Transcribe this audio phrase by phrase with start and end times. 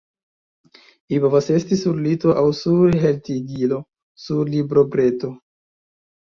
[1.13, 3.81] Ili povas esti sur lito aŭ sur hejtigilo,
[4.27, 5.35] sur librobreto.